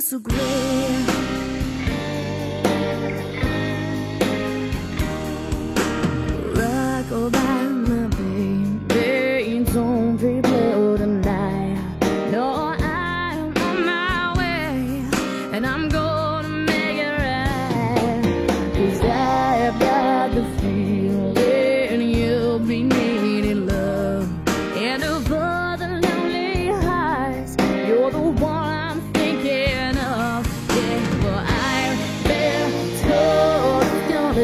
[0.00, 1.09] disagree.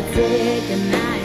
[0.08, 1.15] It's gonna take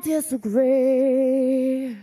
[0.00, 1.96] disagree.